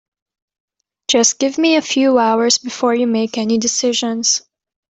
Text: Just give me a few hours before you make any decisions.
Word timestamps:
Just 1.07 1.37
give 1.37 1.59
me 1.59 1.75
a 1.75 1.81
few 1.83 2.17
hours 2.17 2.57
before 2.57 2.95
you 2.95 3.05
make 3.05 3.37
any 3.37 3.59
decisions. 3.59 4.41